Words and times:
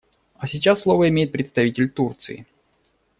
А 0.33 0.47
сейчас 0.47 0.81
слово 0.81 1.09
имеет 1.09 1.31
представитель 1.31 1.87
Турции. 1.87 2.47